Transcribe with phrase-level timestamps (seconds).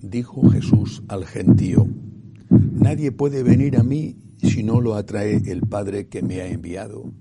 [0.00, 1.86] dijo Jesús al gentío,
[2.50, 7.12] Nadie puede venir a mí si no lo atrae el Padre que me ha enviado,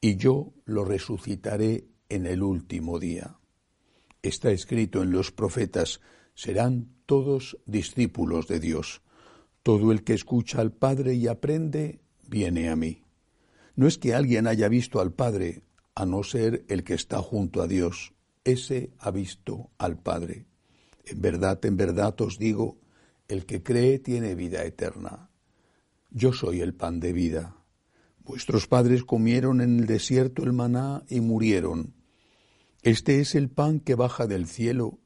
[0.00, 3.38] y yo lo resucitaré en el último día.
[4.22, 6.00] Está escrito en los profetas,
[6.34, 9.02] serán todos discípulos de Dios.
[9.62, 13.02] Todo el que escucha al Padre y aprende, viene a mí.
[13.76, 15.62] No es que alguien haya visto al Padre,
[15.94, 18.12] a no ser el que está junto a Dios.
[18.44, 20.46] Ese ha visto al Padre.
[21.10, 22.78] En verdad, en verdad os digo,
[23.28, 25.30] el que cree tiene vida eterna.
[26.10, 27.56] Yo soy el pan de vida.
[28.18, 31.94] Vuestros padres comieron en el desierto el maná y murieron.
[32.82, 34.98] Este es el pan que baja del cielo,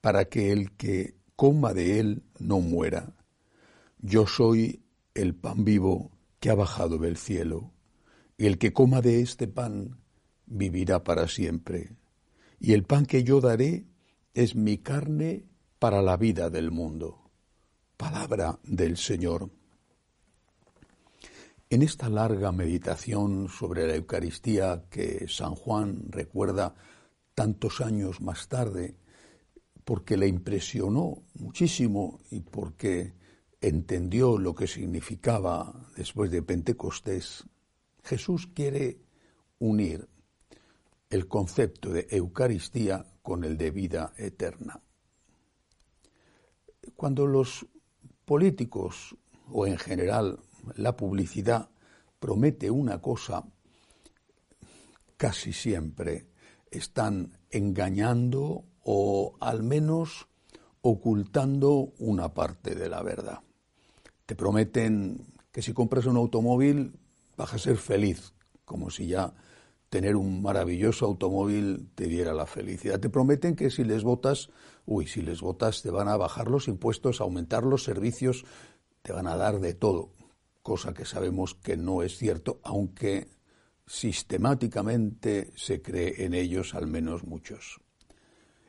[0.00, 3.16] para que el que coma de él no muera.
[3.98, 4.84] Yo soy
[5.14, 7.72] el pan vivo que ha bajado del cielo,
[8.36, 9.98] y el que coma de este pan
[10.46, 11.96] vivirá para siempre.
[12.60, 13.86] Y el pan que yo daré
[14.34, 15.46] es mi carne
[15.78, 17.30] para la vida del mundo.
[17.96, 19.50] Palabra del Señor.
[21.70, 26.74] En esta larga meditación sobre la Eucaristía que San Juan recuerda
[27.34, 28.96] tantos años más tarde,
[29.84, 33.14] porque le impresionó muchísimo y porque
[33.60, 37.44] entendió lo que significaba después de Pentecostés,
[38.02, 39.00] Jesús quiere
[39.58, 40.08] unir
[41.10, 44.80] el concepto de Eucaristía con el de vida eterna.
[46.96, 47.66] Cuando los
[48.24, 49.14] políticos
[49.52, 50.38] o en general
[50.76, 51.68] la publicidad
[52.18, 53.44] promete una cosa,
[55.18, 56.30] casi siempre
[56.70, 60.26] están engañando o al menos
[60.80, 63.40] ocultando una parte de la verdad.
[64.24, 66.98] Te prometen que si compras un automóvil
[67.36, 68.32] vas a ser feliz,
[68.64, 69.34] como si ya
[69.90, 73.00] tener un maravilloso automóvil te diera la felicidad.
[73.00, 74.50] Te prometen que si les votas,
[74.86, 78.44] uy, si les votas te van a bajar los impuestos, aumentar los servicios,
[79.02, 80.10] te van a dar de todo
[80.68, 83.28] cosa que sabemos que no es cierto, aunque
[83.86, 87.80] sistemáticamente se cree en ellos, al menos muchos.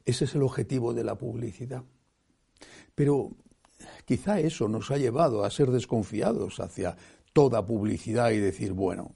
[0.06, 1.84] Ese es el objetivo de la publicidad.
[2.96, 3.36] Pero
[4.06, 6.96] quizá eso nos ha llevado a ser desconfiados hacia
[7.34, 9.14] toda publicidad y decir, bueno,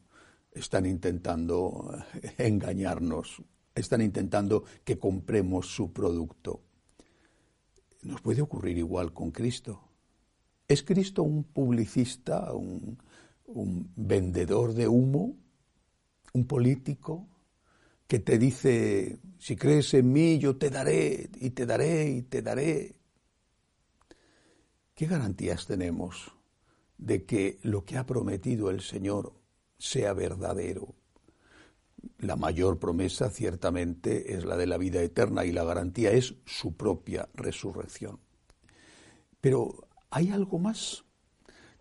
[0.54, 1.92] están intentando
[2.38, 3.42] engañarnos,
[3.74, 6.62] están intentando que compremos su producto.
[8.04, 9.82] Nos puede ocurrir igual con Cristo.
[10.68, 12.98] ¿Es Cristo un publicista, un,
[13.96, 15.36] vendedor de humo,
[16.34, 17.28] un político
[18.08, 22.42] que te dice, si crees en mí, yo te daré y te daré y te
[22.42, 22.96] daré?
[24.96, 26.32] ¿Qué garantías tenemos
[26.98, 29.34] de que lo que ha prometido el Señor
[29.84, 30.96] sea verdadero?
[32.20, 36.76] La mayor promesa ciertamente es la de la vida eterna y la garantía es su
[36.76, 38.20] propia resurrección.
[39.40, 41.06] Pero ¿Hay algo más?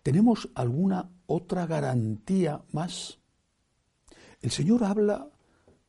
[0.01, 3.19] ¿Tenemos alguna otra garantía más?
[4.41, 5.29] El Señor habla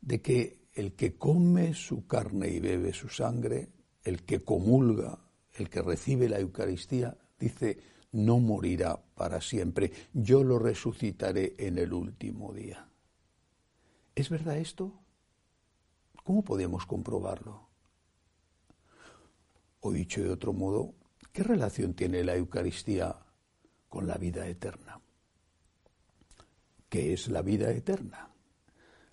[0.02, 3.70] de que el que come su carne y bebe su sangre,
[4.02, 5.18] el que comulga,
[5.54, 7.78] el que recibe la Eucaristía, dice,
[8.14, 12.88] no morirá para siempre, yo lo resucitaré en el último día.
[14.14, 14.92] ¿Es verdad esto?
[16.24, 17.68] ¿Cómo podemos comprobarlo?
[19.80, 20.94] O dicho de otro modo,
[21.34, 23.12] ¿Qué relación tiene la Eucaristía
[23.88, 25.00] con la vida eterna?
[26.88, 28.30] ¿Qué es la vida eterna?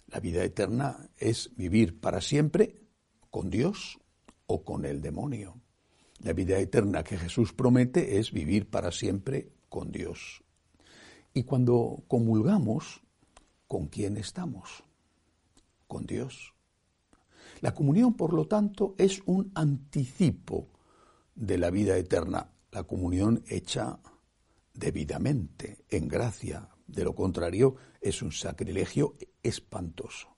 [0.06, 2.76] La vida eterna es vivir para siempre
[3.32, 3.98] con Dios
[4.46, 5.60] o con el demonio.
[6.24, 10.44] La vida eterna que Jesús promete es vivir para siempre con Dios.
[11.34, 13.02] Y cuando comulgamos,
[13.68, 14.84] ¿con quién estamos?
[15.88, 16.54] Con Dios.
[17.62, 20.70] La comunión, por lo tanto, es un anticipo
[21.34, 24.00] de la vida eterna, la comunión hecha
[24.74, 26.70] debidamente, en gracia.
[26.86, 30.35] De lo contrario, es un sacrilegio espantoso.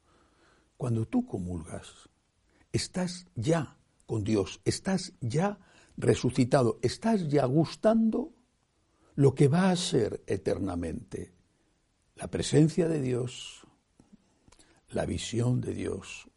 [0.78, 2.10] Cuando tú comulgas,
[2.72, 5.60] estás ya con Dios, estás ya
[5.98, 8.34] resucitado, estás ya gustando
[9.16, 11.34] lo que va a ser eternamente.
[12.16, 13.66] La presencia de Dios,
[14.90, 16.30] la visión de Dios,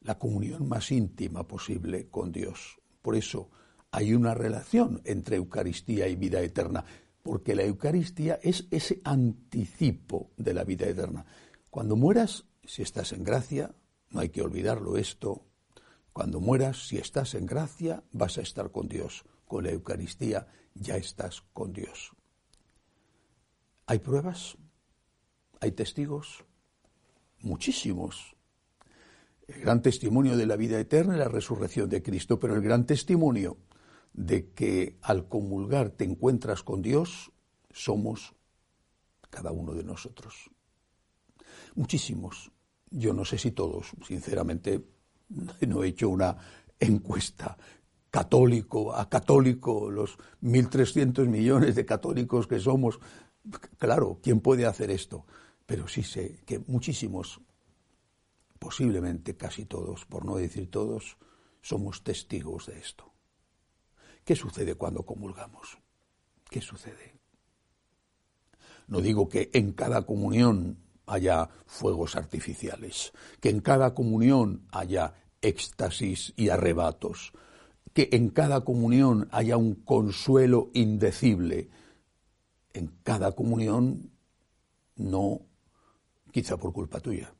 [0.00, 2.78] la comunión más íntima posible con Dios.
[3.02, 3.50] Por eso
[3.90, 6.84] hay una relación entre Eucaristía y vida eterna,
[7.22, 11.26] porque la Eucaristía es ese anticipo de la vida eterna.
[11.70, 13.74] Cuando mueras, si estás en gracia,
[14.10, 15.46] no hay que olvidarlo esto,
[16.12, 19.24] cuando mueras, si estás en gracia, vas a estar con Dios.
[19.46, 22.12] Con la Eucaristía ya estás con Dios.
[23.86, 24.56] ¿Hay pruebas?
[25.60, 26.44] ¿Hay testigos?
[27.40, 28.36] Muchísimos
[29.54, 32.86] el gran testimonio de la vida eterna y la resurrección de Cristo, pero el gran
[32.86, 33.58] testimonio
[34.12, 37.32] de que al comulgar te encuentras con Dios,
[37.72, 38.34] somos
[39.28, 40.50] cada uno de nosotros.
[41.74, 42.52] Muchísimos.
[42.90, 44.84] Yo no sé si todos, sinceramente,
[45.66, 46.36] no he hecho una
[46.78, 47.56] encuesta
[48.10, 52.98] católico a católico, los 1.300 millones de católicos que somos.
[53.78, 55.26] Claro, ¿quién puede hacer esto?
[55.64, 57.40] Pero sí sé que muchísimos,
[58.58, 61.16] posiblemente casi todos, por no decir todos,
[61.62, 63.12] somos testigos de esto.
[64.24, 65.78] ¿Qué sucede cuando comulgamos?
[66.48, 67.14] ¿Qué sucede?
[68.88, 70.78] No digo que en cada comunión
[71.10, 77.32] haya fuegos artificiales, que en cada comunión haya éxtasis y arrebatos,
[77.92, 81.68] que en cada comunión haya un consuelo indecible.
[82.72, 84.12] En cada comunión
[84.94, 85.40] no,
[86.30, 87.34] quizá por culpa tuya,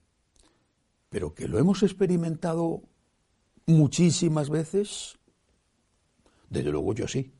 [1.08, 2.82] pero que lo hemos experimentado
[3.66, 5.16] muchísimas veces,
[6.48, 7.32] desde luego yo sí.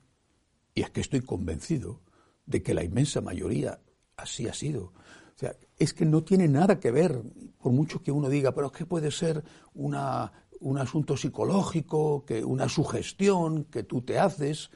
[0.75, 2.01] Y es que estoy convencido
[2.47, 3.81] de que la inmensa mayoría
[4.17, 4.85] así ha sido.
[4.85, 7.23] O sea, es que no tiene nada que ver,
[7.59, 9.43] por mucho que uno diga, pero es que puede ser
[9.73, 10.31] una,
[10.61, 14.71] un asunto psicológico, que una sugestión que tú te haces.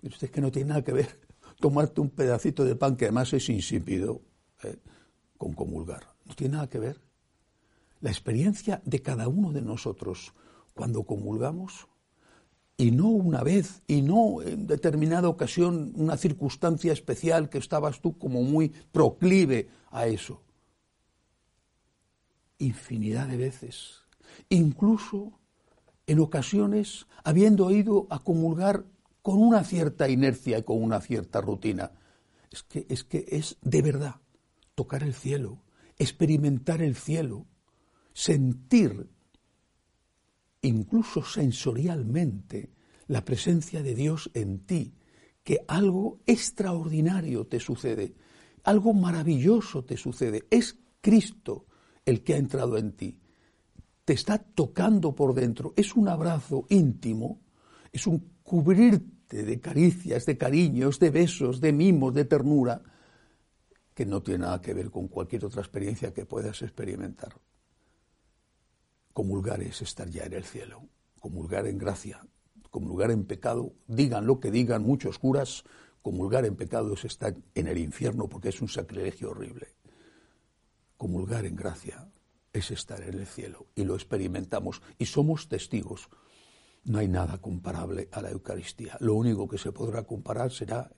[0.00, 1.20] Es que no tiene nada que ver
[1.60, 4.22] tomarte un pedacito de pan que además es insípido
[4.62, 4.76] ¿eh?
[5.36, 6.14] con comulgar.
[6.24, 7.00] No tiene nada que ver.
[8.00, 10.34] La experiencia de cada uno de nosotros
[10.72, 11.87] cuando comulgamos,
[12.78, 18.16] y no una vez, y no en determinada ocasión, una circunstancia especial que estabas tú
[18.16, 20.40] como muy proclive a eso.
[22.58, 24.08] Infinidad de veces
[24.48, 25.38] incluso
[26.06, 28.84] en ocasiones habiendo ido a comulgar
[29.22, 31.92] con una cierta inercia y con una cierta rutina.
[32.50, 34.16] Es que es, que es de verdad
[34.74, 35.58] tocar el cielo,
[35.98, 37.46] experimentar el cielo,
[38.14, 39.10] sentir
[40.62, 42.70] incluso sensorialmente
[43.06, 44.94] la presencia de Dios en ti,
[45.42, 48.14] que algo extraordinario te sucede,
[48.64, 50.46] algo maravilloso te sucede.
[50.50, 51.66] Es Cristo
[52.04, 53.18] el que ha entrado en ti
[54.08, 55.74] te está tocando por dentro.
[55.76, 57.42] Es un abrazo íntimo,
[57.92, 62.80] es un cubrirte de caricias, de cariños, de besos, de mimos, de ternura,
[63.92, 67.36] que no tiene nada que ver con cualquier otra experiencia que puedas experimentar.
[69.18, 70.80] Comulgar es estar ya en el cielo,
[71.18, 72.24] comulgar en gracia,
[72.70, 75.64] comulgar en pecado, digan lo que digan muchos curas,
[76.02, 79.74] comulgar en pecado es estar en el infierno porque es un sacrilegio horrible.
[80.96, 82.08] Comulgar en gracia
[82.52, 86.08] es estar en el cielo y lo experimentamos y somos testigos.
[86.84, 88.96] No hay nada comparable a la Eucaristía.
[89.00, 90.92] Lo único que se podrá comparar será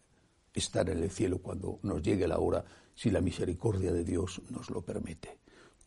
[0.52, 4.68] estar en el cielo cuando nos llegue la hora, si la misericordia de Dios nos
[4.68, 5.38] lo permite.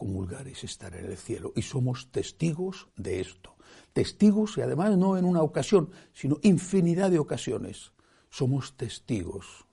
[0.03, 3.55] Comulgar es estar en el cielo y somos testigos de esto.
[3.93, 7.93] Testigos y además no en una ocasión, sino infinidad de ocasiones.
[8.29, 9.65] Somos testigos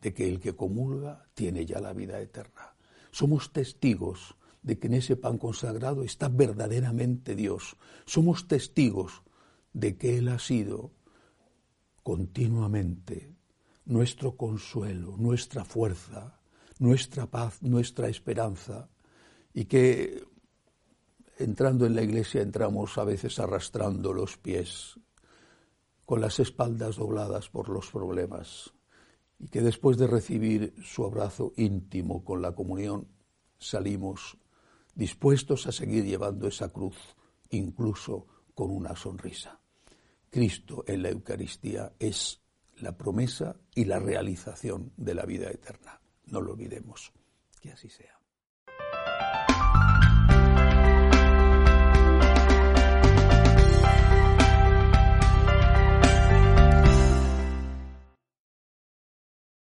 [0.00, 2.76] de que el que comulga tiene ya la vida eterna.
[3.10, 7.76] Somos testigos de que en ese pan consagrado está verdaderamente Dios.
[8.04, 9.24] Somos testigos
[9.72, 10.92] de que Él ha sido
[12.04, 13.34] continuamente
[13.84, 16.40] nuestro consuelo, nuestra fuerza,
[16.78, 18.90] nuestra paz, nuestra esperanza,
[19.56, 20.22] y que
[21.38, 25.00] entrando en la iglesia entramos a veces arrastrando los pies,
[26.04, 28.74] con las espaldas dobladas por los problemas,
[29.38, 33.08] y que después de recibir su abrazo íntimo con la comunión
[33.58, 34.36] salimos
[34.94, 37.16] dispuestos a seguir llevando esa cruz,
[37.48, 39.58] incluso con una sonrisa.
[40.28, 42.42] Cristo en la Eucaristía es
[42.76, 45.98] la promesa y la realización de la vida eterna.
[46.26, 47.10] No lo olvidemos.
[47.58, 48.15] Que así sea.